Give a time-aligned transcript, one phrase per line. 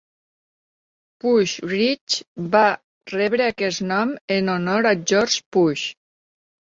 [1.23, 2.63] Pusch Ridge va
[3.13, 5.89] rebre aquest nom en honor a George Pusch.